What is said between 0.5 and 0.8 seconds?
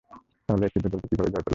এই